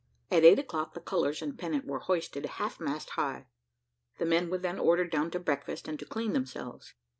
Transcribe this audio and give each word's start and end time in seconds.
At 0.31 0.43
eight 0.43 0.57
o'clock 0.57 0.95
the 0.95 0.99
colours 0.99 1.43
and 1.43 1.59
pennant 1.59 1.85
were 1.85 1.99
hoisted 1.99 2.43
half 2.47 2.79
mast 2.79 3.11
high. 3.11 3.45
The 4.17 4.25
men 4.25 4.49
were 4.49 4.57
then 4.57 4.79
ordered 4.79 5.11
down 5.11 5.29
to 5.29 5.39
breakfast, 5.39 5.87
and 5.87 5.99
to 5.99 6.05
clean 6.05 6.33
themselves. 6.33 6.95